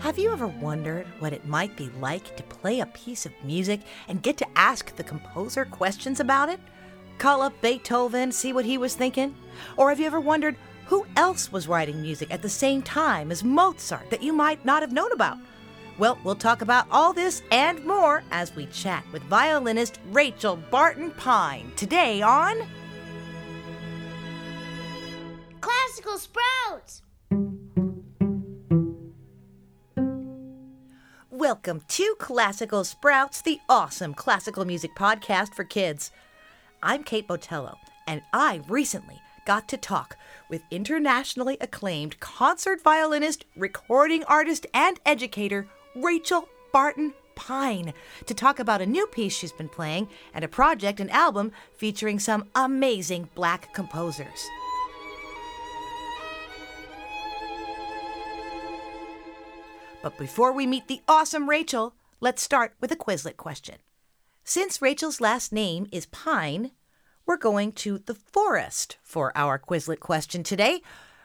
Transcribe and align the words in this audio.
Have 0.00 0.18
you 0.18 0.32
ever 0.32 0.46
wondered 0.46 1.06
what 1.18 1.34
it 1.34 1.44
might 1.44 1.76
be 1.76 1.90
like 2.00 2.34
to 2.36 2.42
play 2.42 2.80
a 2.80 2.86
piece 2.86 3.26
of 3.26 3.32
music 3.44 3.82
and 4.08 4.22
get 4.22 4.38
to 4.38 4.46
ask 4.56 4.96
the 4.96 5.04
composer 5.04 5.66
questions 5.66 6.20
about 6.20 6.48
it? 6.48 6.58
Call 7.18 7.42
up 7.42 7.52
Beethoven, 7.60 8.32
see 8.32 8.54
what 8.54 8.64
he 8.64 8.78
was 8.78 8.94
thinking? 8.94 9.36
Or 9.76 9.90
have 9.90 10.00
you 10.00 10.06
ever 10.06 10.18
wondered 10.18 10.56
who 10.86 11.04
else 11.16 11.52
was 11.52 11.68
writing 11.68 12.00
music 12.00 12.32
at 12.32 12.40
the 12.40 12.48
same 12.48 12.80
time 12.80 13.30
as 13.30 13.44
Mozart 13.44 14.08
that 14.08 14.22
you 14.22 14.32
might 14.32 14.64
not 14.64 14.80
have 14.80 14.90
known 14.90 15.12
about? 15.12 15.36
Well, 15.98 16.18
we'll 16.24 16.34
talk 16.34 16.62
about 16.62 16.86
all 16.90 17.12
this 17.12 17.42
and 17.52 17.84
more 17.84 18.22
as 18.30 18.56
we 18.56 18.66
chat 18.66 19.04
with 19.12 19.22
violinist 19.24 20.00
Rachel 20.12 20.56
Barton 20.56 21.10
Pine 21.10 21.72
today 21.76 22.22
on 22.22 22.66
Classical 25.60 26.16
Sprouts! 26.16 27.02
Welcome 31.50 31.82
to 31.88 32.14
Classical 32.20 32.84
Sprouts, 32.84 33.42
the 33.42 33.58
awesome 33.68 34.14
classical 34.14 34.64
music 34.64 34.94
podcast 34.94 35.52
for 35.52 35.64
kids. 35.64 36.12
I'm 36.80 37.02
Kate 37.02 37.26
Botello, 37.26 37.74
and 38.06 38.22
I 38.32 38.60
recently 38.68 39.20
got 39.46 39.66
to 39.70 39.76
talk 39.76 40.16
with 40.48 40.62
internationally 40.70 41.56
acclaimed 41.60 42.20
concert 42.20 42.80
violinist, 42.84 43.46
recording 43.56 44.22
artist, 44.28 44.64
and 44.72 45.00
educator 45.04 45.66
Rachel 45.96 46.48
Barton 46.72 47.14
Pine 47.34 47.94
to 48.26 48.32
talk 48.32 48.60
about 48.60 48.80
a 48.80 48.86
new 48.86 49.08
piece 49.08 49.36
she's 49.36 49.50
been 49.50 49.68
playing 49.68 50.06
and 50.32 50.44
a 50.44 50.48
project 50.48 51.00
and 51.00 51.10
album 51.10 51.50
featuring 51.76 52.20
some 52.20 52.44
amazing 52.54 53.28
black 53.34 53.74
composers. 53.74 54.48
But 60.02 60.16
before 60.16 60.52
we 60.52 60.66
meet 60.66 60.88
the 60.88 61.02
awesome 61.06 61.48
Rachel, 61.48 61.94
let's 62.20 62.42
start 62.42 62.74
with 62.80 62.90
a 62.90 62.96
Quizlet 62.96 63.36
question. 63.36 63.76
Since 64.44 64.80
Rachel's 64.80 65.20
last 65.20 65.52
name 65.52 65.86
is 65.92 66.06
Pine, 66.06 66.70
we're 67.26 67.36
going 67.36 67.72
to 67.72 67.98
the 67.98 68.14
forest 68.14 68.96
for 69.02 69.30
our 69.36 69.58
Quizlet 69.58 70.00
question 70.00 70.42
today. 70.42 70.80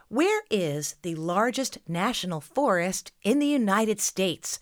Where 0.10 0.44
is 0.52 0.98
the 1.04 1.16
largest 1.16 1.78
national 1.88 2.42
forest 2.42 3.14
in 3.24 3.40
the 3.40 3.48
United 3.48 4.02
States? 4.02 4.60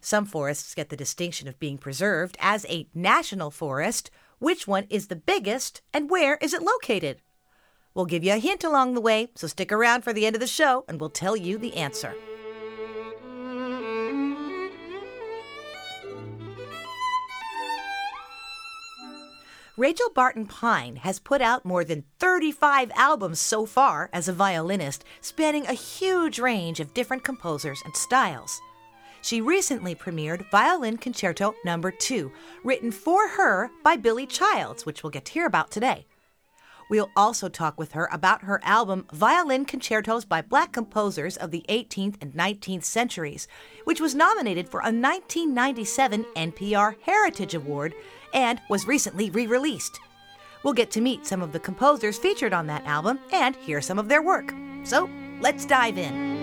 Some 0.00 0.24
forests 0.24 0.74
get 0.74 0.88
the 0.88 0.96
distinction 0.96 1.46
of 1.46 1.60
being 1.60 1.76
preserved 1.76 2.38
as 2.40 2.64
a 2.66 2.88
national 2.94 3.50
forest. 3.50 4.10
Which 4.38 4.66
one 4.66 4.86
is 4.88 5.08
the 5.08 5.16
biggest 5.16 5.82
and 5.92 6.08
where 6.08 6.38
is 6.40 6.54
it 6.54 6.62
located? 6.62 7.20
We'll 7.92 8.06
give 8.06 8.24
you 8.24 8.32
a 8.32 8.38
hint 8.38 8.64
along 8.64 8.94
the 8.94 9.00
way, 9.02 9.30
so 9.34 9.46
stick 9.46 9.70
around 9.70 10.02
for 10.02 10.14
the 10.14 10.24
end 10.24 10.34
of 10.34 10.40
the 10.40 10.46
show 10.46 10.86
and 10.88 10.98
we'll 10.98 11.10
tell 11.10 11.36
you 11.36 11.58
the 11.58 11.76
answer. 11.76 12.14
Rachel 19.80 20.10
Barton 20.14 20.44
Pine 20.44 20.96
has 20.96 21.18
put 21.18 21.40
out 21.40 21.64
more 21.64 21.84
than 21.84 22.04
35 22.18 22.92
albums 22.94 23.40
so 23.40 23.64
far 23.64 24.10
as 24.12 24.28
a 24.28 24.32
violinist, 24.34 25.06
spanning 25.22 25.66
a 25.66 25.72
huge 25.72 26.38
range 26.38 26.80
of 26.80 26.92
different 26.92 27.24
composers 27.24 27.80
and 27.86 27.96
styles. 27.96 28.60
She 29.22 29.40
recently 29.40 29.94
premiered 29.94 30.50
Violin 30.50 30.98
Concerto 30.98 31.54
no. 31.64 31.80
2, 31.80 32.30
written 32.62 32.90
for 32.90 33.26
her 33.26 33.70
by 33.82 33.96
Billy 33.96 34.26
Childs, 34.26 34.84
which 34.84 35.02
we'll 35.02 35.08
get 35.08 35.24
to 35.24 35.32
hear 35.32 35.46
about 35.46 35.70
today. 35.70 36.04
We'll 36.90 37.10
also 37.16 37.48
talk 37.48 37.78
with 37.78 37.92
her 37.92 38.06
about 38.12 38.42
her 38.42 38.60
album 38.62 39.06
Violin 39.14 39.64
Concertos 39.64 40.26
by 40.26 40.42
Black 40.42 40.72
Composers 40.72 41.38
of 41.38 41.52
the 41.52 41.64
18th 41.70 42.16
and 42.20 42.34
19th 42.34 42.84
Centuries, 42.84 43.48
which 43.84 44.00
was 44.00 44.14
nominated 44.14 44.68
for 44.68 44.80
a 44.80 44.92
1997 44.92 46.26
NPR 46.36 46.96
Heritage 47.00 47.54
Award 47.54 47.94
and 48.34 48.60
was 48.68 48.86
recently 48.86 49.30
re 49.30 49.46
released. 49.46 50.00
We'll 50.62 50.74
get 50.74 50.90
to 50.92 51.00
meet 51.00 51.26
some 51.26 51.42
of 51.42 51.52
the 51.52 51.60
composers 51.60 52.18
featured 52.18 52.52
on 52.52 52.66
that 52.66 52.84
album 52.84 53.18
and 53.32 53.56
hear 53.56 53.80
some 53.80 53.98
of 53.98 54.08
their 54.08 54.22
work. 54.22 54.54
So 54.84 55.08
let's 55.40 55.64
dive 55.64 55.98
in. 55.98 56.40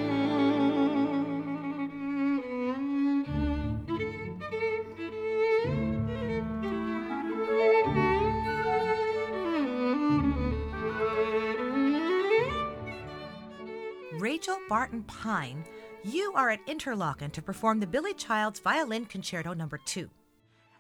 Rachel 14.20 14.58
Barton 14.68 15.04
Pine, 15.04 15.64
you 16.04 16.34
are 16.36 16.50
at 16.50 16.66
Interlochen 16.66 17.32
to 17.32 17.42
perform 17.42 17.80
the 17.80 17.88
Billy 17.88 18.14
Childs 18.14 18.60
Violin 18.60 19.06
Concerto 19.06 19.54
Number 19.54 19.78
no. 19.78 19.84
2. 19.86 20.10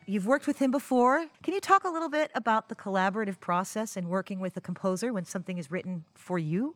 You've 0.09 0.25
worked 0.25 0.47
with 0.47 0.59
him 0.59 0.72
before. 0.72 1.25
Can 1.44 1.53
you 1.53 1.59
talk 1.59 1.84
a 1.84 1.90
little 1.90 2.07
bit 2.07 2.31
about 2.34 2.69
the 2.69 2.75
collaborative 2.75 3.41
process 3.41 3.97
and 3.97 4.07
working 4.07 4.40
with 4.40 4.56
a 4.56 4.62
composer 4.62 5.12
when 5.12 5.25
something 5.25 5.57
is 5.57 5.69
written 5.69 6.06
for 6.16 6.40
you? 6.40 6.75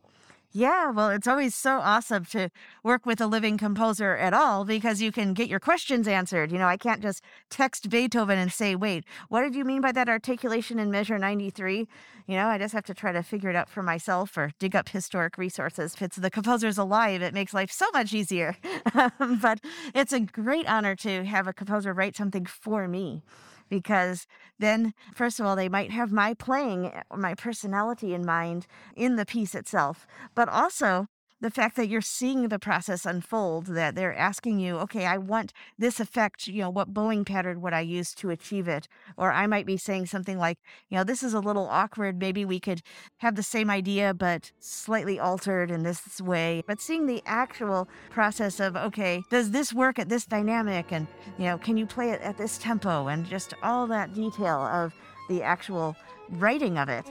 Yeah, 0.54 0.92
well, 0.92 1.10
it's 1.10 1.28
always 1.28 1.56
so 1.56 1.80
awesome 1.80 2.26
to 2.26 2.50
work 2.84 3.06
with 3.06 3.22
a 3.22 3.28
living 3.28 3.58
composer 3.58 4.18
at 4.18 4.34
all 4.34 4.66
because 4.66 5.02
you 5.02 5.10
can 5.10 5.34
get 5.34 5.48
your 5.48 5.62
questions 5.62 6.10
answered. 6.10 6.52
You 6.52 6.58
know, 6.58 6.68
I 6.68 6.76
can't 6.76 7.02
just 7.02 7.24
text 7.50 7.90
Beethoven 7.90 8.38
and 8.38 8.52
say, 8.52 8.76
wait, 8.76 9.06
what 9.30 9.44
did 9.44 9.56
you 9.56 9.64
mean 9.64 9.80
by 9.80 9.94
that 9.94 10.10
articulation 10.10 10.78
in 10.78 10.92
measure 10.92 11.18
93? 11.18 11.88
You 12.28 12.36
know, 12.36 12.48
I 12.48 12.58
just 12.58 12.74
have 12.74 12.86
to 12.88 12.94
try 12.94 13.14
to 13.14 13.24
figure 13.24 13.50
it 13.50 13.56
out 13.56 13.70
for 13.70 13.82
myself 13.82 14.36
or 14.36 14.52
dig 14.60 14.76
up 14.76 14.90
historic 14.90 15.38
resources. 15.38 15.94
If 15.94 16.02
it's 16.02 16.18
the 16.18 16.30
composer's 16.30 16.78
alive, 16.78 17.22
it 17.22 17.34
makes 17.34 17.54
life 17.54 17.72
so 17.72 17.88
much 17.94 18.12
easier. 18.12 18.58
but 19.42 19.62
it's 19.96 20.12
a 20.12 20.20
great 20.20 20.70
honor 20.70 20.98
to 20.98 21.24
have 21.24 21.48
a 21.48 21.54
composer 21.54 21.94
write 21.94 22.18
something 22.18 22.46
for 22.46 22.90
me 22.90 23.24
because 23.72 24.28
then, 24.60 24.94
first 25.16 25.40
of 25.40 25.46
all, 25.46 25.56
they 25.56 25.70
might 25.70 25.92
have 25.92 26.12
my 26.12 26.34
playing, 26.36 26.88
eh, 26.88 27.04
my 27.16 27.34
personality 27.34 28.14
in 28.14 28.26
mind 28.26 28.68
in 28.96 29.16
the 29.16 29.26
piece 29.26 29.56
itself, 29.56 30.06
but 30.36 30.50
also 30.50 31.08
the 31.42 31.50
fact 31.50 31.76
that 31.76 31.90
you're 31.90 32.02
seeing 32.02 32.48
the 32.48 32.60
process 32.60 33.06
unfold, 33.06 33.66
that 33.66 33.96
they're 33.96 34.16
asking 34.16 34.60
you, 34.60 34.78
okay, 34.78 35.06
I 35.08 35.18
want 35.18 35.52
this 35.78 36.00
effect, 36.00 36.48
you 36.48 36.62
know, 36.62 36.70
what 36.70 36.94
bowing 36.94 37.26
pattern 37.26 37.62
would 37.62 37.74
I 37.74 37.82
use 37.82 38.14
to 38.16 38.30
achieve 38.30 38.68
it? 38.68 38.88
Or 39.18 39.32
I 39.32 39.48
might 39.48 39.66
be 39.66 39.76
saying 39.76 40.06
something 40.06 40.38
like, 40.38 40.60
you 40.90 40.98
know, 40.98 41.04
this 41.04 41.24
is 41.24 41.34
a 41.34 41.40
little 41.40 41.68
awkward. 41.68 42.20
Maybe 42.20 42.46
we 42.46 42.60
could 42.60 42.82
have 43.18 43.36
the 43.36 43.44
same 43.44 43.72
idea, 43.72 44.14
but 44.14 44.52
slightly 44.60 45.20
altered 45.20 45.72
in 45.72 45.82
this 45.82 46.22
way. 46.22 46.64
But 46.68 46.80
seeing 46.80 47.08
the 47.08 47.24
actual 47.26 47.88
process 48.12 48.60
of, 48.60 48.76
okay, 48.76 49.24
does 49.32 49.52
this 49.52 49.74
work 49.74 49.98
at 49.98 50.10
this 50.10 50.26
dynamic? 50.26 50.92
And, 50.92 51.08
you 51.40 51.46
know, 51.46 51.58
can 51.58 51.76
you 51.76 51.88
play 51.88 52.12
it 52.12 52.22
at 52.22 52.38
this 52.38 52.60
tempo? 52.60 53.08
And 53.08 53.26
just 53.26 53.56
all 53.64 53.88
that 53.88 54.14
detail 54.14 54.60
of 54.60 54.94
the 55.28 55.42
actual 55.42 55.96
writing 56.30 56.78
of 56.78 56.88
it 56.88 57.10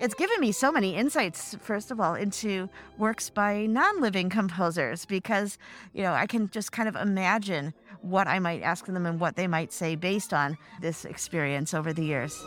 it's 0.00 0.14
given 0.14 0.40
me 0.40 0.52
so 0.52 0.72
many 0.72 0.96
insights, 0.96 1.56
first 1.60 1.90
of 1.90 2.00
all, 2.00 2.14
into 2.14 2.68
works 2.98 3.30
by 3.30 3.66
non 3.66 4.00
living 4.00 4.28
composers 4.28 5.04
because, 5.06 5.58
you 5.92 6.02
know, 6.02 6.12
I 6.12 6.26
can 6.26 6.50
just 6.50 6.72
kind 6.72 6.88
of 6.88 6.96
imagine 6.96 7.74
what 8.00 8.26
I 8.26 8.38
might 8.38 8.62
ask 8.62 8.86
them 8.86 9.06
and 9.06 9.18
what 9.18 9.36
they 9.36 9.46
might 9.46 9.72
say 9.72 9.94
based 9.94 10.34
on 10.34 10.58
this 10.80 11.04
experience 11.04 11.72
over 11.72 11.92
the 11.92 12.04
years. 12.04 12.44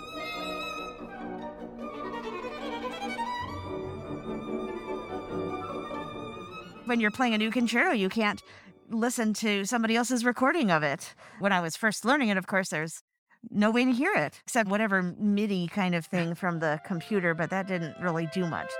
When 6.85 7.00
you're 7.00 7.12
playing 7.12 7.34
a 7.34 7.38
new 7.38 7.52
concerto, 7.52 7.91
you 7.91 8.08
can't 8.08 8.41
listen 8.90 9.34
to 9.34 9.66
somebody 9.66 9.96
else's 9.96 10.24
recording 10.24 10.72
of 10.72 10.84
it. 10.84 11.14
When 11.40 11.52
I 11.52 11.59
was 11.59 11.75
first 11.75 12.06
learning 12.06 12.29
it, 12.29 12.38
of 12.38 12.47
course, 12.47 12.69
there's 12.69 13.03
no 13.49 13.71
way 13.71 13.85
to 13.85 13.91
hear 13.91 14.13
it 14.13 14.39
except 14.43 14.69
whatever 14.69 15.01
MIDI 15.01 15.67
kind 15.67 15.95
of 15.95 16.05
thing 16.05 16.35
from 16.35 16.59
the 16.59 16.79
computer, 16.85 17.34
but 17.34 17.49
that 17.49 17.67
didn't 17.67 17.95
really 18.01 18.28
do 18.34 18.45
much. 18.45 18.72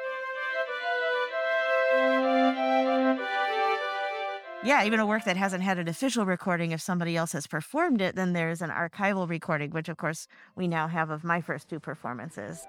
Yeah, 4.64 4.84
even 4.84 5.00
a 5.00 5.06
work 5.06 5.24
that 5.24 5.38
hasn't 5.38 5.64
had 5.64 5.78
an 5.78 5.88
official 5.88 6.26
recording, 6.26 6.72
if 6.72 6.82
somebody 6.82 7.16
else 7.16 7.32
has 7.32 7.48
performed 7.48 8.02
it, 8.02 8.16
then 8.16 8.34
there's 8.34 8.62
an 8.62 8.70
archival 8.70 9.30
recording, 9.30 9.72
which 9.72 9.88
of 9.88 9.98
course 9.98 10.28
we 10.56 10.68
now 10.68 10.88
have 10.88 11.10
of 11.10 11.24
my 11.24 11.40
first 11.40 11.70
two 11.70 11.80
performances. 11.80 12.68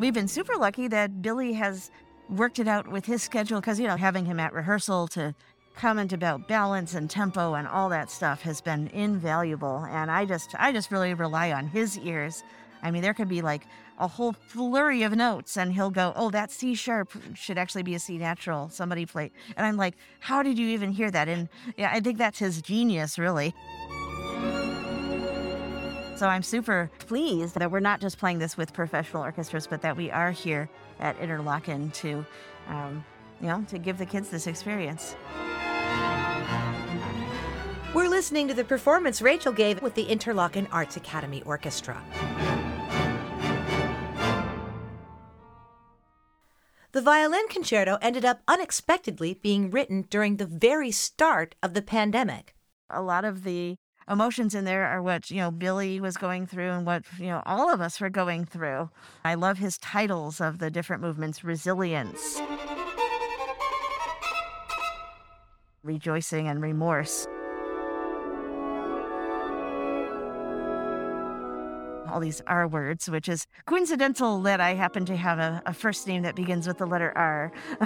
We've 0.00 0.14
been 0.14 0.28
super 0.28 0.56
lucky 0.56 0.88
that 0.88 1.20
Billy 1.20 1.52
has 1.52 1.90
worked 2.30 2.58
it 2.58 2.68
out 2.68 2.88
with 2.88 3.06
his 3.06 3.22
schedule 3.22 3.60
because, 3.60 3.80
you 3.80 3.86
know, 3.86 3.96
having 3.96 4.24
him 4.24 4.40
at 4.40 4.52
rehearsal 4.52 5.08
to 5.08 5.34
comment 5.74 6.12
about 6.12 6.48
balance 6.48 6.94
and 6.94 7.10
tempo 7.10 7.54
and 7.54 7.66
all 7.66 7.88
that 7.88 8.10
stuff 8.10 8.42
has 8.42 8.60
been 8.60 8.88
invaluable. 8.88 9.86
And 9.90 10.10
I 10.10 10.24
just, 10.24 10.54
I 10.58 10.72
just 10.72 10.90
really 10.90 11.14
rely 11.14 11.52
on 11.52 11.68
his 11.68 11.98
ears. 11.98 12.42
I 12.82 12.90
mean, 12.90 13.02
there 13.02 13.14
could 13.14 13.28
be 13.28 13.42
like 13.42 13.66
a 13.98 14.08
whole 14.08 14.32
flurry 14.32 15.02
of 15.02 15.14
notes, 15.14 15.58
and 15.58 15.74
he'll 15.74 15.90
go, 15.90 16.14
"Oh, 16.16 16.30
that 16.30 16.50
C 16.50 16.74
sharp 16.74 17.12
should 17.34 17.58
actually 17.58 17.82
be 17.82 17.94
a 17.94 17.98
C 17.98 18.16
natural." 18.16 18.70
Somebody 18.70 19.04
played, 19.04 19.32
and 19.54 19.66
I'm 19.66 19.76
like, 19.76 19.94
"How 20.20 20.42
did 20.42 20.58
you 20.58 20.68
even 20.68 20.90
hear 20.90 21.10
that?" 21.10 21.28
And 21.28 21.50
yeah, 21.76 21.90
I 21.92 22.00
think 22.00 22.16
that's 22.16 22.38
his 22.38 22.62
genius, 22.62 23.18
really. 23.18 23.54
So 26.16 26.26
I'm 26.26 26.42
super 26.42 26.90
pleased 26.98 27.56
that 27.56 27.70
we're 27.70 27.80
not 27.80 28.00
just 28.00 28.18
playing 28.18 28.38
this 28.38 28.56
with 28.56 28.72
professional 28.72 29.22
orchestras, 29.22 29.66
but 29.66 29.82
that 29.82 29.96
we 29.96 30.10
are 30.10 30.30
here 30.30 30.70
at 31.00 31.18
Interlochen 31.18 31.92
to, 31.94 32.24
um, 32.68 33.04
you 33.40 33.48
know, 33.48 33.64
to 33.68 33.78
give 33.78 33.98
the 33.98 34.06
kids 34.06 34.28
this 34.28 34.46
experience. 34.46 35.16
We're 37.92 38.08
listening 38.08 38.46
to 38.48 38.54
the 38.54 38.62
performance 38.62 39.20
Rachel 39.20 39.52
gave 39.52 39.82
with 39.82 39.94
the 39.94 40.06
Interlochen 40.06 40.68
Arts 40.70 40.96
Academy 40.96 41.42
Orchestra. 41.44 42.00
The 46.92 47.00
violin 47.00 47.48
concerto 47.48 47.98
ended 48.02 48.24
up 48.24 48.42
unexpectedly 48.46 49.34
being 49.34 49.70
written 49.70 50.02
during 50.10 50.36
the 50.36 50.46
very 50.46 50.90
start 50.90 51.54
of 51.62 51.74
the 51.74 51.82
pandemic. 51.82 52.54
A 52.88 53.00
lot 53.00 53.24
of 53.24 53.44
the 53.44 53.76
emotions 54.10 54.54
in 54.54 54.64
there 54.64 54.86
are 54.86 55.00
what, 55.00 55.30
you 55.30 55.38
know, 55.38 55.50
Billy 55.50 56.00
was 56.00 56.16
going 56.16 56.46
through 56.46 56.70
and 56.70 56.84
what, 56.84 57.04
you 57.18 57.28
know, 57.28 57.42
all 57.46 57.72
of 57.72 57.80
us 57.80 58.00
were 58.00 58.10
going 58.10 58.44
through. 58.44 58.90
I 59.24 59.34
love 59.34 59.58
his 59.58 59.78
titles 59.78 60.40
of 60.40 60.58
the 60.58 60.70
different 60.70 61.00
movements 61.02 61.44
resilience, 61.44 62.40
rejoicing, 65.82 66.48
and 66.48 66.60
remorse. 66.60 67.26
all 72.10 72.18
these 72.18 72.42
R 72.48 72.66
words, 72.66 73.08
which 73.08 73.28
is 73.28 73.46
coincidental 73.66 74.40
that 74.42 74.60
I 74.60 74.74
happen 74.74 75.04
to 75.04 75.16
have 75.16 75.38
a, 75.38 75.62
a 75.64 75.72
first 75.72 76.08
name 76.08 76.22
that 76.22 76.34
begins 76.34 76.66
with 76.66 76.78
the 76.78 76.86
letter 76.86 77.12
R. 77.16 77.52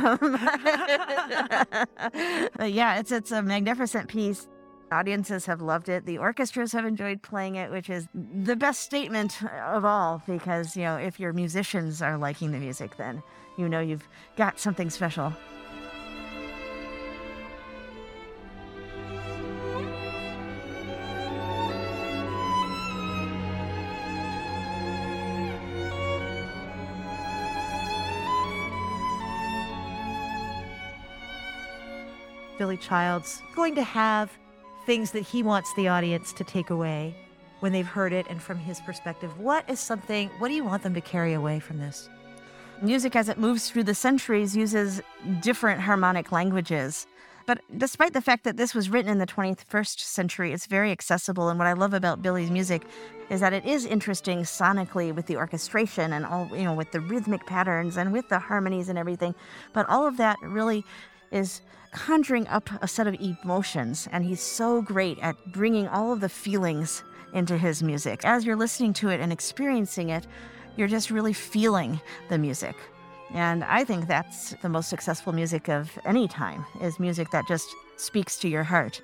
but 2.56 2.73
yeah, 2.73 2.97
it's 2.99 3.12
it's 3.12 3.32
a 3.32 3.43
magnificent 3.43 4.09
piece. 4.09 4.49
Audiences 4.94 5.46
have 5.46 5.61
loved 5.61 5.88
it. 5.88 6.06
The 6.06 6.19
orchestras 6.19 6.70
have 6.70 6.85
enjoyed 6.85 7.20
playing 7.20 7.56
it, 7.56 7.69
which 7.69 7.91
is 7.91 8.06
the 8.14 8.55
best 8.55 8.79
statement 8.79 9.43
of 9.43 9.85
all 9.85 10.23
because, 10.25 10.76
you 10.76 10.85
know, 10.85 10.96
if 10.96 11.19
your 11.19 11.32
musicians 11.32 12.00
are 12.00 12.17
liking 12.17 12.52
the 12.52 12.58
music, 12.58 12.96
then 12.96 13.20
you 13.58 13.69
know 13.69 13.81
you've 13.81 14.06
got 14.37 14.61
something 14.61 14.91
special. 14.91 15.32
Billy 32.58 32.76
Child's 32.76 33.43
going 33.56 33.75
to 33.75 33.82
have 33.82 34.31
things 34.87 35.11
that 35.13 35.23
he 35.23 35.43
wants 35.43 35.73
the 35.75 35.89
audience 35.89 36.33
to 36.35 36.45
take 36.45 36.71
away 36.71 37.15
when 37.61 37.73
they've 37.73 37.87
heard 37.87 38.13
it 38.13 38.27
and 38.29 38.43
from 38.43 38.59
his 38.59 38.81
perspective. 38.81 39.39
What 39.39 39.69
is 39.71 39.81
something, 39.81 40.29
what 40.39 40.49
do 40.49 40.55
you 40.55 40.65
want 40.65 40.83
them 40.83 40.95
to 40.95 41.01
carry 41.01 41.33
away 41.33 41.61
from 41.61 41.79
this? 41.79 42.09
Music, 42.83 43.17
as 43.17 43.29
it 43.29 43.39
moves 43.39 43.71
through 43.71 43.85
the 43.85 43.95
centuries, 43.95 44.57
uses 44.57 45.01
different 45.41 45.81
harmonic 45.81 46.33
languages. 46.33 47.07
But 47.47 47.61
despite 47.77 48.15
the 48.15 48.23
fact 48.23 48.45
that 48.45 48.57
this 48.57 48.75
was 48.75 48.89
written 48.89 49.11
in 49.11 49.19
the 49.19 49.27
21st 49.27 50.01
century, 50.01 50.53
it's 50.53 50.67
very 50.67 50.91
accessible. 50.91 51.49
And 51.49 51.59
what 51.59 51.69
I 51.69 51.75
love 51.75 51.93
about 51.93 52.23
Billy's 52.23 52.51
music 52.51 52.83
is 53.31 53.41
that 53.41 53.53
it 53.53 53.65
is 53.65 53.85
interesting 53.85 54.41
sonically 54.41 55.15
with 55.15 55.27
the 55.27 55.37
orchestration 55.37 56.13
and 56.13 56.25
all, 56.25 56.49
you 56.53 56.65
know, 56.65 56.75
with 56.75 56.91
the 56.93 57.01
rhythmic 57.01 57.47
patterns 57.47 57.97
and 57.97 58.13
with 58.13 58.29
the 58.29 58.39
harmonies 58.39 58.89
and 58.89 58.99
everything. 58.99 59.35
But 59.73 59.89
all 59.89 60.07
of 60.07 60.17
that 60.17 60.39
really 60.43 60.85
is 61.31 61.61
conjuring 61.94 62.46
up 62.49 62.69
a 62.82 62.88
set 62.88 63.06
of 63.06 63.14
emotions, 63.20 64.08
and 64.12 64.25
he's 64.25 64.41
so 64.41 64.82
great 64.82 65.19
at 65.20 65.37
bringing 65.52 65.88
all 65.88 66.12
of 66.12 66.20
the 66.20 66.29
feelings 66.29 67.02
into 67.32 67.56
his 67.56 67.82
music. 67.82 68.25
As 68.25 68.44
you're 68.44 68.56
listening 68.56 68.93
to 68.94 69.08
it 69.08 69.20
and 69.20 69.32
experiencing 69.32 70.11
it, 70.11 70.26
you're 70.76 70.88
just 70.88 71.11
really 71.11 71.32
feeling 71.32 72.00
the 72.29 72.38
music. 72.38 72.76
And 73.32 73.64
I 73.64 73.85
think 73.85 74.06
that's 74.06 74.55
the 74.62 74.69
most 74.69 74.91
successful 74.91 75.32
music 75.32 75.69
of 75.69 75.91
any 76.05 76.29
time 76.29 76.67
is 76.82 77.00
music 77.00 77.31
that 77.31 77.49
just 77.49 77.69
speaks 77.96 78.37
to 78.38 78.49
your 78.49 78.64
heart. 78.64 79.00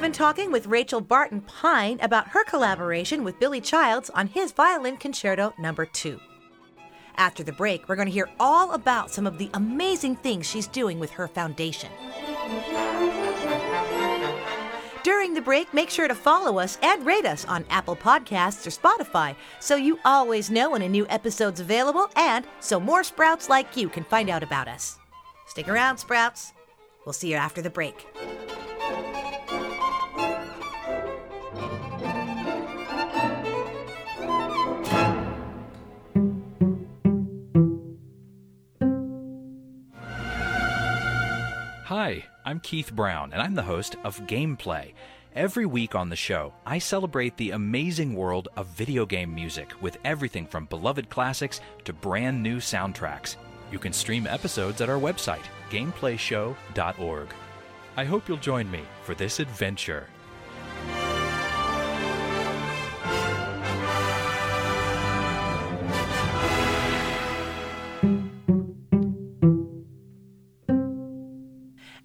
We've 0.00 0.06
been 0.06 0.12
talking 0.12 0.50
with 0.50 0.66
Rachel 0.66 1.02
Barton 1.02 1.42
Pine 1.42 1.98
about 2.00 2.28
her 2.28 2.42
collaboration 2.44 3.22
with 3.22 3.38
Billy 3.38 3.60
Childs 3.60 4.08
on 4.08 4.28
his 4.28 4.50
Violin 4.50 4.96
Concerto 4.96 5.52
Number 5.58 5.84
2. 5.84 6.18
After 7.18 7.42
the 7.42 7.52
break, 7.52 7.86
we're 7.86 7.96
going 7.96 8.08
to 8.08 8.12
hear 8.12 8.30
all 8.40 8.72
about 8.72 9.10
some 9.10 9.26
of 9.26 9.36
the 9.36 9.50
amazing 9.52 10.16
things 10.16 10.48
she's 10.48 10.66
doing 10.66 11.00
with 11.00 11.10
her 11.10 11.28
foundation. 11.28 11.90
During 15.02 15.34
the 15.34 15.42
break, 15.42 15.74
make 15.74 15.90
sure 15.90 16.08
to 16.08 16.14
follow 16.14 16.58
us 16.58 16.78
and 16.82 17.04
rate 17.04 17.26
us 17.26 17.44
on 17.44 17.66
Apple 17.68 17.94
Podcasts 17.94 18.66
or 18.66 18.70
Spotify 18.70 19.36
so 19.58 19.76
you 19.76 19.98
always 20.06 20.48
know 20.48 20.70
when 20.70 20.80
a 20.80 20.88
new 20.88 21.06
episode's 21.10 21.60
available 21.60 22.08
and 22.16 22.46
so 22.60 22.80
more 22.80 23.04
sprouts 23.04 23.50
like 23.50 23.76
you 23.76 23.90
can 23.90 24.04
find 24.04 24.30
out 24.30 24.42
about 24.42 24.66
us. 24.66 24.96
Stick 25.46 25.68
around, 25.68 25.98
Sprouts. 25.98 26.54
We'll 27.04 27.12
see 27.12 27.28
you 27.28 27.36
after 27.36 27.60
the 27.60 27.68
break. 27.68 28.06
Hi, 41.90 42.24
I'm 42.44 42.60
Keith 42.60 42.94
Brown, 42.94 43.32
and 43.32 43.42
I'm 43.42 43.56
the 43.56 43.64
host 43.64 43.96
of 44.04 44.24
Gameplay. 44.28 44.92
Every 45.34 45.66
week 45.66 45.96
on 45.96 46.08
the 46.08 46.14
show, 46.14 46.54
I 46.64 46.78
celebrate 46.78 47.36
the 47.36 47.50
amazing 47.50 48.14
world 48.14 48.46
of 48.56 48.68
video 48.68 49.04
game 49.04 49.34
music 49.34 49.72
with 49.82 49.98
everything 50.04 50.46
from 50.46 50.66
beloved 50.66 51.10
classics 51.10 51.60
to 51.82 51.92
brand 51.92 52.40
new 52.40 52.58
soundtracks. 52.58 53.34
You 53.72 53.80
can 53.80 53.92
stream 53.92 54.28
episodes 54.28 54.80
at 54.80 54.88
our 54.88 55.00
website, 55.00 55.42
gameplayshow.org. 55.70 57.34
I 57.96 58.04
hope 58.04 58.28
you'll 58.28 58.36
join 58.36 58.70
me 58.70 58.82
for 59.02 59.16
this 59.16 59.40
adventure. 59.40 60.06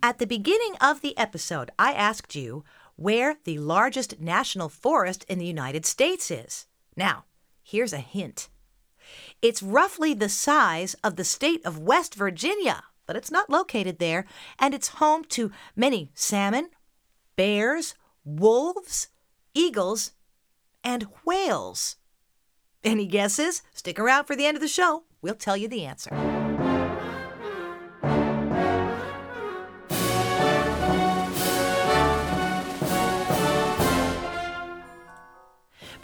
At 0.05 0.19
the 0.19 0.27
beginning 0.27 0.75
of 0.79 1.01
the 1.01 1.17
episode, 1.17 1.71
I 1.79 1.91
asked 1.91 2.35
you 2.35 2.63
where 2.95 3.37
the 3.43 3.57
largest 3.57 4.19
national 4.19 4.69
forest 4.69 5.25
in 5.27 5.39
the 5.39 5.47
United 5.47 5.83
States 5.83 6.29
is. 6.29 6.67
Now, 6.95 7.25
here's 7.63 7.91
a 7.91 7.97
hint 7.97 8.47
it's 9.41 9.63
roughly 9.63 10.13
the 10.13 10.29
size 10.29 10.93
of 11.03 11.15
the 11.15 11.23
state 11.23 11.65
of 11.65 11.79
West 11.79 12.13
Virginia, 12.13 12.83
but 13.07 13.15
it's 13.15 13.31
not 13.31 13.49
located 13.49 13.97
there, 13.97 14.27
and 14.59 14.75
it's 14.75 14.99
home 14.99 15.23
to 15.29 15.51
many 15.75 16.11
salmon, 16.13 16.69
bears, 17.35 17.95
wolves, 18.23 19.07
eagles, 19.55 20.11
and 20.83 21.07
whales. 21.25 21.95
Any 22.83 23.07
guesses? 23.07 23.63
Stick 23.73 23.97
around 23.97 24.25
for 24.25 24.35
the 24.35 24.45
end 24.45 24.55
of 24.55 24.61
the 24.61 24.67
show. 24.67 25.05
We'll 25.23 25.33
tell 25.33 25.57
you 25.57 25.67
the 25.67 25.83
answer. 25.83 26.34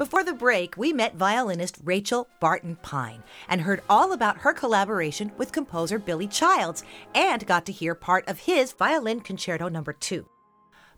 Before 0.02 0.24
the 0.24 0.34
break, 0.34 0.78
we 0.78 0.94
met 0.94 1.14
violinist 1.14 1.78
Rachel 1.84 2.28
Barton 2.40 2.76
Pine 2.82 3.22
and 3.48 3.62
heard 3.62 3.84
all 3.88 4.14
about 4.14 4.40
her 4.40 4.52
collaboration 4.52 5.32
with 5.38 5.52
composer 5.52 6.00
Billy 6.00 6.26
Childs 6.26 6.84
and 7.14 7.46
got 7.46 7.68
to 7.68 7.72
hear 7.72 7.94
part 7.94 8.28
of 8.28 8.40
his 8.40 8.72
Violin 8.72 9.20
Concerto 9.20 9.70
Number 9.70 9.94
2. 9.94 10.26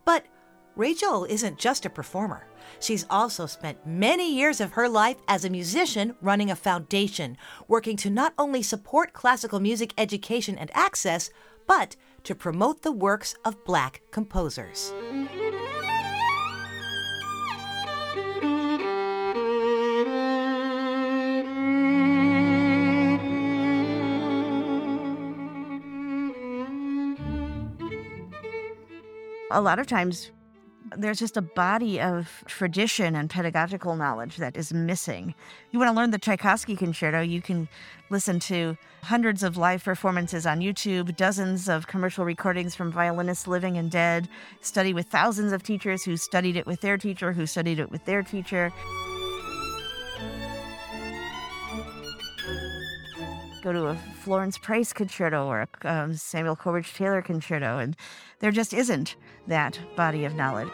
But 0.06 0.26
Rachel 0.78 1.26
isn't 1.26 1.60
just 1.60 1.86
a 1.86 1.90
performer. 1.90 2.48
She's 2.80 3.06
also 3.10 3.46
spent 3.46 3.86
many 3.86 4.34
years 4.34 4.62
of 4.62 4.72
her 4.72 4.88
life 4.88 5.18
as 5.28 5.44
a 5.44 5.50
musician 5.50 6.16
running 6.22 6.50
a 6.50 6.56
foundation, 6.56 7.36
working 7.68 7.98
to 7.98 8.10
not 8.10 8.34
only 8.40 8.64
support 8.64 9.12
classical 9.12 9.60
music 9.60 9.94
education 9.98 10.58
and 10.58 10.72
access, 10.74 11.30
but 11.68 11.98
to 12.24 12.34
promote 12.36 12.84
the 12.84 12.94
works 12.94 13.36
of 13.44 13.66
black 13.66 14.02
composers. 14.12 14.94
A 29.54 29.62
lot 29.62 29.80
of 29.80 29.88
times 29.88 30.32
there's 30.98 31.20
just 31.20 31.38
a 31.38 31.42
body 31.42 32.02
of 32.02 32.44
tradition 32.46 33.16
and 33.16 33.30
pedagogical 33.30 33.96
knowledge 33.96 34.38
that 34.38 34.58
is 34.58 34.74
missing. 34.74 35.34
You 35.72 35.80
want 35.80 35.90
to 35.90 35.96
learn 35.96 36.12
the 36.12 36.18
Tchaikovsky 36.18 36.76
concerto, 36.76 37.22
you 37.22 37.42
can 37.42 37.70
listen 38.10 38.40
to 38.42 38.78
hundreds 39.02 39.44
of 39.44 39.56
live 39.56 39.84
performances 39.84 40.46
on 40.46 40.60
YouTube, 40.60 41.16
dozens 41.16 41.70
of 41.70 41.88
commercial 41.88 42.26
recordings 42.26 42.76
from 42.76 42.92
violinists 42.92 43.48
living 43.48 43.78
and 43.78 43.90
dead, 43.90 44.28
study 44.62 44.94
with 44.94 45.08
thousands 45.08 45.54
of 45.54 45.64
teachers 45.64 46.04
who 46.04 46.18
studied 46.18 46.58
it 46.58 46.68
with 46.68 46.82
their 46.82 46.98
teacher, 46.98 47.32
who 47.32 47.46
studied 47.46 47.80
it 47.80 47.90
with 47.90 48.04
their 48.06 48.22
teacher. 48.22 48.74
Go 53.64 53.72
to 53.72 53.86
a 53.86 53.96
Florence 53.96 54.58
Price 54.58 54.92
concerto 54.92 55.48
or 55.48 55.62
a 55.62 55.90
um, 55.90 56.16
Samuel 56.16 56.58
Coleridge 56.58 56.94
Taylor 56.94 57.22
concerto, 57.22 57.78
and 57.78 57.96
there 58.40 58.52
just 58.52 58.74
isn't 58.74 59.16
that 59.48 59.80
body 59.96 60.26
of 60.26 60.36
knowledge. 60.36 60.68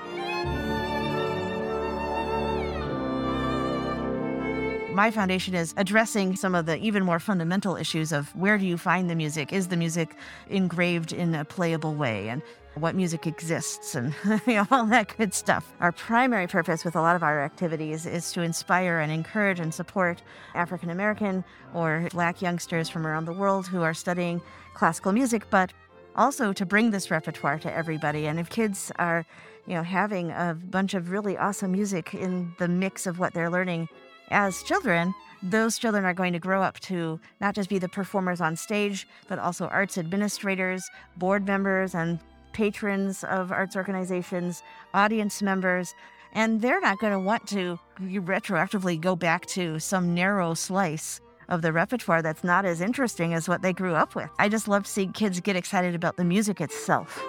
my 4.99 5.11
foundation 5.11 5.55
is 5.55 5.73
addressing 5.77 6.35
some 6.35 6.53
of 6.53 6.65
the 6.65 6.75
even 6.75 7.05
more 7.05 7.19
fundamental 7.19 7.77
issues 7.77 8.11
of 8.11 8.35
where 8.35 8.57
do 8.57 8.65
you 8.65 8.77
find 8.77 9.09
the 9.09 9.15
music? 9.15 9.53
Is 9.53 9.69
the 9.69 9.77
music 9.77 10.13
engraved 10.49 11.13
in 11.13 11.33
a 11.35 11.45
playable 11.45 11.95
way? 11.95 12.27
And 12.27 12.41
what 12.75 12.95
music 12.95 13.27
exists 13.27 13.95
and 13.95 14.13
you 14.47 14.53
know, 14.53 14.67
all 14.71 14.85
that 14.85 15.15
good 15.17 15.33
stuff. 15.33 15.73
Our 15.79 15.91
primary 15.91 16.47
purpose 16.47 16.85
with 16.85 16.95
a 16.95 17.01
lot 17.01 17.15
of 17.15 17.23
our 17.23 17.43
activities 17.43 18.05
is 18.05 18.31
to 18.33 18.41
inspire 18.41 18.99
and 18.99 19.11
encourage 19.11 19.59
and 19.59 19.73
support 19.73 20.21
African 20.55 20.89
American 20.89 21.43
or 21.73 22.07
Black 22.11 22.41
youngsters 22.41 22.89
from 22.89 23.05
around 23.05 23.25
the 23.25 23.33
world 23.33 23.67
who 23.67 23.81
are 23.81 23.93
studying 23.93 24.41
classical 24.73 25.11
music, 25.11 25.49
but 25.49 25.73
also 26.15 26.53
to 26.53 26.65
bring 26.65 26.91
this 26.91 27.11
repertoire 27.11 27.59
to 27.59 27.73
everybody. 27.73 28.27
And 28.27 28.39
if 28.39 28.49
kids 28.49 28.91
are, 28.97 29.25
you 29.65 29.73
know, 29.73 29.83
having 29.83 30.31
a 30.31 30.57
bunch 30.69 30.93
of 30.93 31.11
really 31.11 31.37
awesome 31.37 31.71
music 31.71 32.13
in 32.13 32.53
the 32.59 32.67
mix 32.67 33.07
of 33.07 33.19
what 33.19 33.33
they're 33.33 33.49
learning 33.49 33.89
as 34.31 34.63
children, 34.63 35.13
those 35.41 35.77
children 35.77 36.03
are 36.03 36.13
going 36.13 36.33
to 36.33 36.39
grow 36.39 36.61
up 36.61 36.79
to 36.81 37.19
not 37.39 37.55
just 37.55 37.69
be 37.69 37.79
the 37.79 37.87
performers 37.87 38.41
on 38.41 38.55
stage, 38.55 39.07
but 39.27 39.39
also 39.39 39.67
arts 39.67 39.97
administrators, 39.97 40.89
board 41.17 41.47
members, 41.47 41.95
and 41.95 42.19
patrons 42.53 43.23
of 43.23 43.51
arts 43.51 43.75
organizations, 43.75 44.63
audience 44.93 45.41
members, 45.41 45.95
and 46.33 46.61
they're 46.61 46.81
not 46.81 46.99
going 46.99 47.13
to 47.13 47.19
want 47.19 47.47
to 47.47 47.79
retroactively 48.01 48.99
go 48.99 49.15
back 49.15 49.45
to 49.47 49.79
some 49.79 50.13
narrow 50.13 50.53
slice 50.53 51.21
of 51.47 51.61
the 51.61 51.73
repertoire 51.73 52.21
that's 52.21 52.43
not 52.43 52.65
as 52.65 52.81
interesting 52.81 53.33
as 53.33 53.49
what 53.49 53.61
they 53.61 53.73
grew 53.73 53.95
up 53.95 54.15
with. 54.15 54.29
I 54.37 54.49
just 54.49 54.67
love 54.67 54.85
seeing 54.85 55.11
kids 55.11 55.39
get 55.39 55.55
excited 55.55 55.95
about 55.95 56.17
the 56.17 56.23
music 56.23 56.61
itself. 56.61 57.23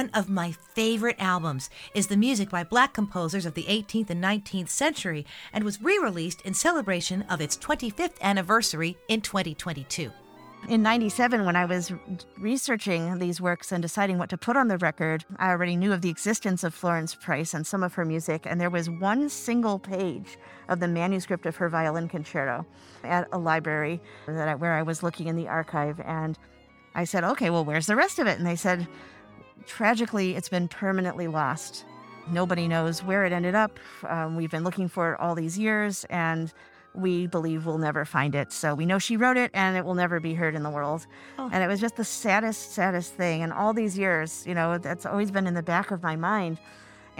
One 0.00 0.08
of 0.14 0.30
my 0.30 0.52
favorite 0.52 1.16
albums 1.18 1.68
is 1.92 2.06
the 2.06 2.16
music 2.16 2.48
by 2.48 2.64
black 2.64 2.94
composers 2.94 3.44
of 3.44 3.52
the 3.52 3.64
18th 3.64 4.08
and 4.08 4.24
19th 4.24 4.70
century 4.70 5.26
and 5.52 5.62
was 5.62 5.82
re 5.82 5.98
released 5.98 6.40
in 6.40 6.54
celebration 6.54 7.20
of 7.28 7.42
its 7.42 7.54
25th 7.58 8.18
anniversary 8.22 8.96
in 9.08 9.20
2022. 9.20 10.10
In 10.70 10.82
97, 10.82 11.44
when 11.44 11.54
I 11.54 11.66
was 11.66 11.92
researching 12.38 13.18
these 13.18 13.42
works 13.42 13.72
and 13.72 13.82
deciding 13.82 14.16
what 14.16 14.30
to 14.30 14.38
put 14.38 14.56
on 14.56 14.68
the 14.68 14.78
record, 14.78 15.26
I 15.36 15.50
already 15.50 15.76
knew 15.76 15.92
of 15.92 16.00
the 16.00 16.08
existence 16.08 16.64
of 16.64 16.72
Florence 16.72 17.14
Price 17.14 17.52
and 17.52 17.66
some 17.66 17.82
of 17.82 17.92
her 17.92 18.06
music, 18.06 18.46
and 18.46 18.58
there 18.58 18.70
was 18.70 18.88
one 18.88 19.28
single 19.28 19.78
page 19.78 20.38
of 20.70 20.80
the 20.80 20.88
manuscript 20.88 21.44
of 21.44 21.56
her 21.56 21.68
violin 21.68 22.08
concerto 22.08 22.64
at 23.04 23.28
a 23.32 23.38
library 23.38 24.00
that 24.26 24.48
I, 24.48 24.54
where 24.54 24.72
I 24.72 24.82
was 24.82 25.02
looking 25.02 25.26
in 25.26 25.36
the 25.36 25.48
archive. 25.48 26.00
And 26.00 26.38
I 26.94 27.04
said, 27.04 27.22
okay, 27.22 27.50
well, 27.50 27.66
where's 27.66 27.86
the 27.86 27.96
rest 27.96 28.18
of 28.18 28.26
it? 28.26 28.38
And 28.38 28.46
they 28.46 28.56
said, 28.56 28.88
Tragically, 29.66 30.36
it's 30.36 30.48
been 30.48 30.68
permanently 30.68 31.26
lost. 31.26 31.84
Nobody 32.30 32.68
knows 32.68 33.02
where 33.02 33.24
it 33.24 33.32
ended 33.32 33.54
up. 33.54 33.78
Um, 34.08 34.36
we've 34.36 34.50
been 34.50 34.64
looking 34.64 34.88
for 34.88 35.14
it 35.14 35.20
all 35.20 35.34
these 35.34 35.58
years, 35.58 36.04
and 36.10 36.52
we 36.94 37.26
believe 37.26 37.66
we'll 37.66 37.78
never 37.78 38.04
find 38.04 38.34
it. 38.34 38.52
So 38.52 38.74
we 38.74 38.84
know 38.86 38.98
she 38.98 39.16
wrote 39.16 39.36
it, 39.36 39.50
and 39.54 39.76
it 39.76 39.84
will 39.84 39.94
never 39.94 40.20
be 40.20 40.34
heard 40.34 40.54
in 40.54 40.62
the 40.62 40.70
world. 40.70 41.06
Oh. 41.38 41.48
And 41.52 41.62
it 41.62 41.66
was 41.66 41.80
just 41.80 41.96
the 41.96 42.04
saddest, 42.04 42.72
saddest 42.72 43.14
thing. 43.14 43.42
And 43.42 43.52
all 43.52 43.72
these 43.72 43.96
years, 43.96 44.44
you 44.46 44.54
know, 44.54 44.78
that's 44.78 45.06
always 45.06 45.30
been 45.30 45.46
in 45.46 45.54
the 45.54 45.62
back 45.62 45.90
of 45.90 46.02
my 46.02 46.16
mind. 46.16 46.58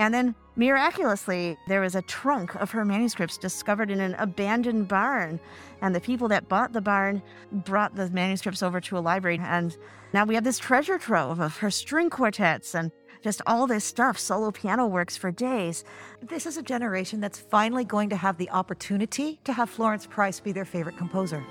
And 0.00 0.14
then 0.14 0.34
miraculously, 0.56 1.58
there 1.68 1.82
was 1.82 1.94
a 1.94 2.00
trunk 2.00 2.54
of 2.54 2.70
her 2.70 2.86
manuscripts 2.86 3.36
discovered 3.36 3.90
in 3.90 4.00
an 4.00 4.14
abandoned 4.14 4.88
barn. 4.88 5.38
And 5.82 5.94
the 5.94 6.00
people 6.00 6.26
that 6.28 6.48
bought 6.48 6.72
the 6.72 6.80
barn 6.80 7.20
brought 7.52 7.94
the 7.94 8.08
manuscripts 8.08 8.62
over 8.62 8.80
to 8.80 8.96
a 8.96 9.00
library. 9.00 9.38
And 9.42 9.76
now 10.14 10.24
we 10.24 10.34
have 10.36 10.44
this 10.44 10.58
treasure 10.58 10.96
trove 10.96 11.38
of 11.38 11.58
her 11.58 11.70
string 11.70 12.08
quartets 12.08 12.74
and 12.74 12.90
just 13.22 13.42
all 13.46 13.66
this 13.66 13.84
stuff, 13.84 14.18
solo 14.18 14.50
piano 14.50 14.86
works 14.86 15.18
for 15.18 15.30
days. 15.30 15.84
This 16.22 16.46
is 16.46 16.56
a 16.56 16.62
generation 16.62 17.20
that's 17.20 17.38
finally 17.38 17.84
going 17.84 18.08
to 18.08 18.16
have 18.16 18.38
the 18.38 18.48
opportunity 18.48 19.38
to 19.44 19.52
have 19.52 19.68
Florence 19.68 20.06
Price 20.06 20.40
be 20.40 20.52
their 20.52 20.64
favorite 20.64 20.96
composer. 20.96 21.44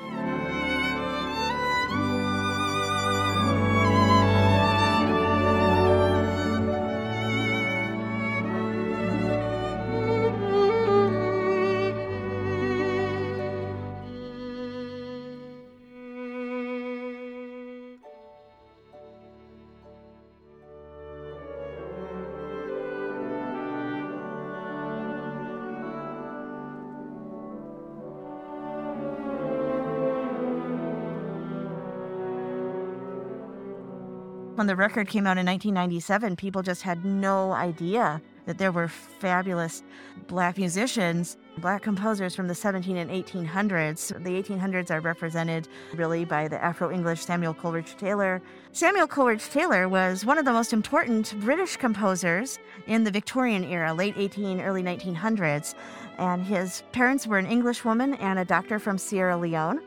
When 34.59 34.67
the 34.67 34.75
record 34.75 35.07
came 35.07 35.25
out 35.25 35.37
in 35.37 35.45
1997, 35.45 36.35
people 36.35 36.61
just 36.61 36.81
had 36.81 37.05
no 37.05 37.53
idea 37.53 38.21
that 38.45 38.57
there 38.57 38.73
were 38.73 38.89
fabulous 38.89 39.83
black 40.27 40.57
musicians, 40.57 41.37
black 41.59 41.81
composers 41.81 42.35
from 42.35 42.49
the 42.49 42.53
17 42.53 42.97
and 42.97 43.09
1800s. 43.09 44.09
The 44.21 44.31
1800s 44.31 44.91
are 44.91 44.99
represented 44.99 45.69
really 45.95 46.25
by 46.25 46.49
the 46.49 46.61
Afro 46.61 46.91
English 46.91 47.21
Samuel 47.21 47.53
Coleridge 47.53 47.95
Taylor. 47.95 48.41
Samuel 48.73 49.07
Coleridge 49.07 49.49
Taylor 49.49 49.87
was 49.87 50.25
one 50.25 50.37
of 50.37 50.43
the 50.43 50.51
most 50.51 50.73
important 50.73 51.33
British 51.39 51.77
composers 51.77 52.59
in 52.85 53.05
the 53.05 53.11
Victorian 53.11 53.63
era, 53.63 53.93
late 53.93 54.15
18, 54.17 54.59
early 54.59 54.83
1900s. 54.83 55.73
And 56.17 56.43
his 56.43 56.83
parents 56.91 57.25
were 57.25 57.37
an 57.37 57.45
Englishwoman 57.45 58.15
and 58.15 58.37
a 58.37 58.43
doctor 58.43 58.77
from 58.77 58.97
Sierra 58.97 59.37
Leone. 59.37 59.79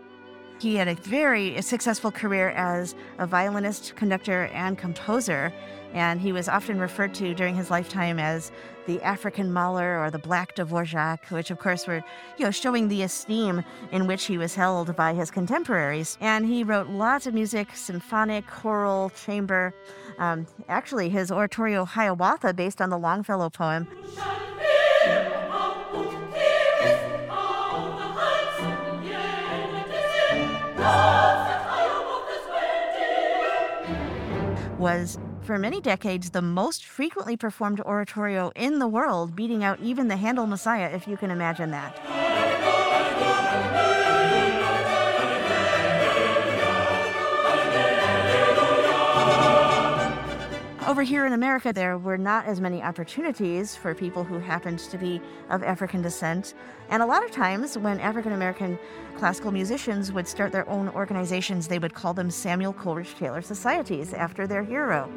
He 0.63 0.77
had 0.77 0.87
a 0.87 0.95
very 0.95 1.61
successful 1.61 2.13
career 2.13 2.51
as 2.51 2.95
a 3.19 3.27
violinist, 3.27 3.97
conductor, 3.97 4.45
and 4.55 4.79
composer, 4.79 5.53
and 5.93 6.21
he 6.21 6.31
was 6.31 6.49
often 6.49 6.79
referred 6.79 7.15
to 7.15 7.35
during 7.35 7.57
his 7.57 7.69
lifetime 7.69 8.21
as 8.21 8.53
the 8.87 9.03
African 9.03 9.53
Mahler 9.53 9.99
or 9.99 10.13
the 10.13 10.21
Black 10.21 10.55
Dvorak, 10.55 11.33
which 11.33 11.51
of 11.51 11.59
course 11.59 11.89
were, 11.89 12.05
you 12.39 12.45
know, 12.45 12.53
showing 12.53 12.87
the 12.87 13.03
esteem 13.03 13.65
in 13.91 14.07
which 14.07 14.27
he 14.27 14.39
was 14.39 14.55
held 14.55 14.95
by 14.95 15.15
his 15.15 15.33
contemporaries. 15.33 16.17
And 16.21 16.47
he 16.47 16.63
wrote 16.63 16.87
lots 16.87 17.27
of 17.27 17.35
music, 17.35 17.75
symphonic, 17.75 18.47
choral, 18.47 19.11
chamber. 19.11 19.75
Um, 20.21 20.47
actually, 20.69 21.09
his 21.09 21.33
oratorio 21.33 21.85
Hiawatha, 21.85 22.55
based 22.55 22.81
on 22.81 22.89
the 22.89 22.99
Longfellow 22.99 23.51
poem. 23.51 23.89
Was 34.83 35.17
for 35.43 35.59
many 35.59 35.81
decades 35.81 36.31
the 36.31 36.43
most 36.43 36.85
frequently 36.85 37.37
performed 37.37 37.81
oratorio 37.81 38.51
in 38.57 38.79
the 38.81 38.89
world, 38.89 39.35
beating 39.37 39.63
out 39.63 39.79
even 39.81 40.09
the 40.09 40.17
Handel 40.17 40.47
Messiah, 40.47 40.91
if 40.93 41.07
you 41.07 41.17
can 41.17 41.31
imagine 41.31 41.71
that. 41.71 42.32
Over 50.85 51.03
here 51.03 51.27
in 51.27 51.33
America, 51.33 51.73
there 51.73 51.97
were 51.97 52.19
not 52.19 52.45
as 52.47 52.61
many 52.61 52.83
opportunities 52.83 53.77
for 53.77 53.95
people 53.95 54.25
who 54.25 54.41
happened 54.41 54.81
to 54.81 54.99
be 54.99 55.23
of 55.49 55.63
African 55.63 56.03
descent. 56.03 56.55
And 56.91 57.01
a 57.01 57.07
lot 57.07 57.25
of 57.25 57.31
times, 57.31 57.79
when 57.79 58.01
African 58.01 58.33
American 58.33 58.77
classical 59.17 59.53
musicians 59.53 60.13
would 60.13 60.27
start 60.27 60.51
their 60.51 60.69
own 60.69 60.89
organizations, 60.89 61.69
they 61.69 61.79
would 61.79 61.95
call 61.95 62.15
them 62.15 62.33
Samuel 62.33 62.73
Coleridge 62.73 63.15
Taylor 63.15 63.43
Societies 63.43 64.13
after 64.13 64.49
their 64.49 64.65
hero. 64.65 65.09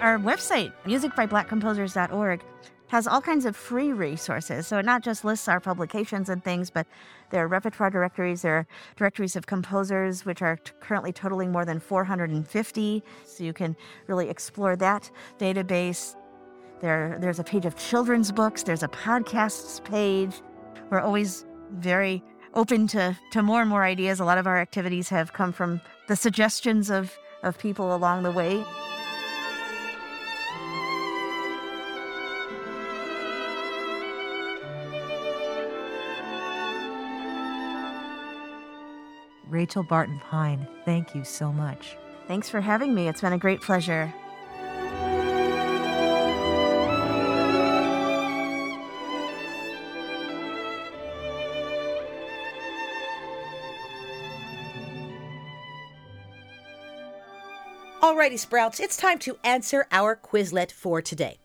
Our 0.00 0.18
website, 0.18 0.72
musicbyblackcomposers.org, 0.84 2.42
has 2.90 3.06
all 3.06 3.20
kinds 3.20 3.46
of 3.46 3.54
free 3.54 3.92
resources. 3.92 4.66
So 4.66 4.78
it 4.78 4.84
not 4.84 5.02
just 5.02 5.24
lists 5.24 5.46
our 5.46 5.60
publications 5.60 6.28
and 6.28 6.42
things, 6.42 6.70
but 6.70 6.88
there 7.30 7.44
are 7.44 7.46
repertoire 7.46 7.88
directories, 7.88 8.42
there 8.42 8.56
are 8.56 8.66
directories 8.96 9.36
of 9.36 9.46
composers, 9.46 10.26
which 10.26 10.42
are 10.42 10.56
t- 10.56 10.72
currently 10.80 11.12
totaling 11.12 11.52
more 11.52 11.64
than 11.64 11.78
450. 11.78 13.02
So 13.24 13.44
you 13.44 13.52
can 13.52 13.76
really 14.08 14.28
explore 14.28 14.74
that 14.74 15.08
database. 15.38 16.16
There, 16.80 17.16
there's 17.20 17.38
a 17.38 17.44
page 17.44 17.64
of 17.64 17.76
children's 17.76 18.32
books, 18.32 18.64
there's 18.64 18.82
a 18.82 18.88
podcasts 18.88 19.82
page. 19.84 20.42
We're 20.90 21.00
always 21.00 21.46
very 21.70 22.24
open 22.54 22.88
to, 22.88 23.16
to 23.30 23.42
more 23.44 23.60
and 23.60 23.70
more 23.70 23.84
ideas. 23.84 24.18
A 24.18 24.24
lot 24.24 24.38
of 24.38 24.48
our 24.48 24.58
activities 24.58 25.08
have 25.10 25.32
come 25.32 25.52
from 25.52 25.80
the 26.08 26.16
suggestions 26.16 26.90
of, 26.90 27.16
of 27.44 27.56
people 27.56 27.94
along 27.94 28.24
the 28.24 28.32
way. 28.32 28.64
Rachel 39.50 39.82
Barton 39.82 40.20
Pine, 40.20 40.66
thank 40.84 41.14
you 41.14 41.24
so 41.24 41.52
much. 41.52 41.96
Thanks 42.28 42.48
for 42.48 42.60
having 42.60 42.94
me. 42.94 43.08
It's 43.08 43.20
been 43.20 43.32
a 43.32 43.38
great 43.38 43.60
pleasure. 43.60 44.14
Alrighty, 58.00 58.38
Sprouts, 58.38 58.80
it's 58.80 58.96
time 58.96 59.18
to 59.20 59.38
answer 59.42 59.86
our 59.90 60.14
Quizlet 60.14 60.70
for 60.70 61.02
today. 61.02 61.38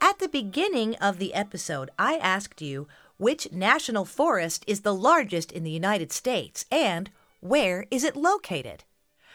At 0.00 0.18
the 0.18 0.28
beginning 0.28 0.96
of 0.96 1.18
the 1.18 1.32
episode, 1.32 1.90
I 1.98 2.16
asked 2.16 2.60
you 2.60 2.88
which 3.18 3.52
national 3.52 4.04
forest 4.04 4.64
is 4.66 4.80
the 4.80 4.94
largest 4.94 5.52
in 5.52 5.64
the 5.64 5.70
United 5.70 6.12
States 6.12 6.64
and 6.70 7.10
where 7.42 7.86
is 7.90 8.04
it 8.04 8.14
located? 8.14 8.84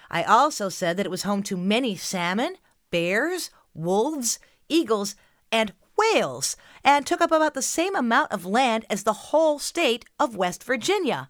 I 0.09 0.23
also 0.23 0.69
said 0.69 0.95
that 0.95 1.05
it 1.05 1.11
was 1.11 1.23
home 1.23 1.43
to 1.43 1.57
many 1.57 1.97
salmon, 1.97 2.55
bears, 2.89 3.49
wolves, 3.73 4.39
eagles, 4.69 5.15
and 5.51 5.73
whales, 5.97 6.55
and 6.85 7.05
took 7.05 7.19
up 7.19 7.33
about 7.33 7.53
the 7.53 7.61
same 7.61 7.95
amount 7.95 8.31
of 8.31 8.45
land 8.45 8.85
as 8.89 9.03
the 9.03 9.11
whole 9.11 9.59
state 9.59 10.05
of 10.17 10.37
West 10.37 10.63
Virginia. 10.63 11.29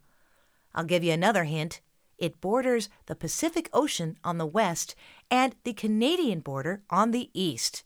I'll 0.75 0.83
give 0.83 1.03
you 1.03 1.11
another 1.11 1.45
hint. 1.45 1.81
It 2.19 2.39
borders 2.41 2.89
the 3.07 3.15
Pacific 3.15 3.71
Ocean 3.73 4.17
on 4.23 4.37
the 4.37 4.45
west 4.45 4.93
and 5.31 5.55
the 5.63 5.73
Canadian 5.73 6.41
border 6.41 6.83
on 6.91 7.09
the 7.09 7.31
east. 7.33 7.85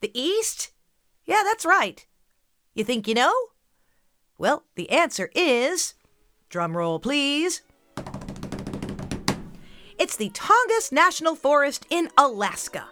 The 0.00 0.10
east? 0.12 0.72
Yeah, 1.24 1.42
that's 1.42 1.64
right. 1.64 2.06
You 2.74 2.84
think 2.84 3.08
you 3.08 3.14
know? 3.14 3.32
Well, 4.36 4.64
the 4.74 4.90
answer 4.90 5.30
is 5.34 5.94
drum 6.50 6.76
roll, 6.76 6.98
please. 6.98 7.62
It's 10.00 10.16
the 10.16 10.30
Tongass 10.30 10.92
National 10.92 11.34
Forest 11.34 11.84
in 11.90 12.08
Alaska. 12.16 12.86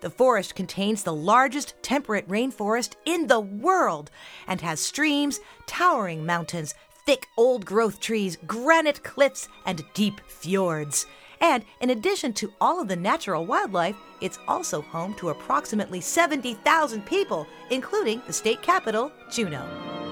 The 0.00 0.08
forest 0.08 0.54
contains 0.54 1.02
the 1.02 1.12
largest 1.12 1.74
temperate 1.82 2.26
rainforest 2.26 2.94
in 3.04 3.26
the 3.26 3.38
world 3.38 4.10
and 4.46 4.58
has 4.62 4.80
streams, 4.80 5.40
towering 5.66 6.24
mountains, 6.24 6.74
thick 7.04 7.26
old 7.36 7.66
growth 7.66 8.00
trees, 8.00 8.38
granite 8.46 9.04
cliffs, 9.04 9.46
and 9.66 9.84
deep 9.92 10.22
fjords. 10.26 11.04
And 11.42 11.66
in 11.82 11.90
addition 11.90 12.32
to 12.34 12.54
all 12.62 12.80
of 12.80 12.88
the 12.88 12.96
natural 12.96 13.44
wildlife, 13.44 13.96
it's 14.22 14.38
also 14.48 14.80
home 14.80 15.12
to 15.16 15.28
approximately 15.28 16.00
70,000 16.00 17.04
people, 17.04 17.46
including 17.68 18.22
the 18.26 18.32
state 18.32 18.62
capital, 18.62 19.12
Juneau. 19.30 20.07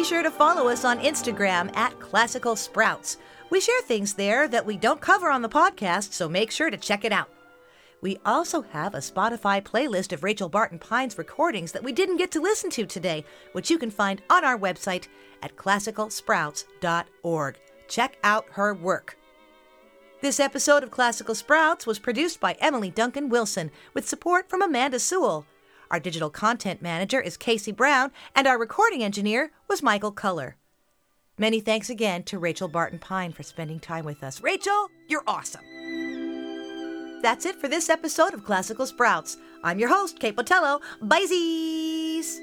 Be 0.00 0.04
sure 0.04 0.22
to 0.22 0.30
follow 0.30 0.68
us 0.68 0.86
on 0.86 0.98
Instagram 1.00 1.76
at 1.76 2.00
Classical 2.00 2.56
Sprouts. 2.56 3.18
We 3.50 3.60
share 3.60 3.82
things 3.82 4.14
there 4.14 4.48
that 4.48 4.64
we 4.64 4.78
don't 4.78 4.98
cover 4.98 5.30
on 5.30 5.42
the 5.42 5.48
podcast, 5.50 6.14
so 6.14 6.26
make 6.26 6.50
sure 6.50 6.70
to 6.70 6.78
check 6.78 7.04
it 7.04 7.12
out. 7.12 7.28
We 8.00 8.16
also 8.24 8.62
have 8.62 8.94
a 8.94 9.00
Spotify 9.00 9.62
playlist 9.62 10.14
of 10.14 10.24
Rachel 10.24 10.48
Barton 10.48 10.78
Pine's 10.78 11.18
recordings 11.18 11.72
that 11.72 11.82
we 11.82 11.92
didn't 11.92 12.16
get 12.16 12.30
to 12.30 12.40
listen 12.40 12.70
to 12.70 12.86
today, 12.86 13.26
which 13.52 13.70
you 13.70 13.76
can 13.76 13.90
find 13.90 14.22
on 14.30 14.42
our 14.42 14.58
website 14.58 15.08
at 15.42 15.54
classicalsprouts.org. 15.56 17.58
Check 17.86 18.16
out 18.24 18.46
her 18.52 18.72
work. 18.72 19.18
This 20.22 20.40
episode 20.40 20.82
of 20.82 20.90
Classical 20.90 21.34
Sprouts 21.34 21.86
was 21.86 21.98
produced 21.98 22.40
by 22.40 22.56
Emily 22.58 22.90
Duncan 22.90 23.28
Wilson 23.28 23.70
with 23.92 24.08
support 24.08 24.48
from 24.48 24.62
Amanda 24.62 24.98
Sewell. 24.98 25.44
Our 25.90 25.98
digital 25.98 26.30
content 26.30 26.80
manager 26.80 27.20
is 27.20 27.36
Casey 27.36 27.72
Brown, 27.72 28.12
and 28.34 28.46
our 28.46 28.58
recording 28.58 29.02
engineer 29.02 29.50
was 29.68 29.82
Michael 29.82 30.12
Culler. 30.12 30.54
Many 31.36 31.60
thanks 31.60 31.90
again 31.90 32.22
to 32.24 32.38
Rachel 32.38 32.68
Barton 32.68 32.98
Pine 32.98 33.32
for 33.32 33.42
spending 33.42 33.80
time 33.80 34.04
with 34.04 34.22
us. 34.22 34.40
Rachel, 34.40 34.88
you're 35.08 35.24
awesome. 35.26 35.62
That's 37.22 37.44
it 37.44 37.56
for 37.56 37.66
this 37.66 37.90
episode 37.90 38.34
of 38.34 38.44
Classical 38.44 38.86
Sprouts. 38.86 39.36
I'm 39.64 39.78
your 39.78 39.88
host, 39.88 40.20
Kate 40.20 40.36
Botello. 40.36 40.80
Bye-zies! 41.02 42.40